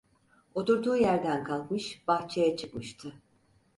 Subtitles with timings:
[0.55, 3.13] Oturduğu yerden kalkmış bahçeye çıkmıştı.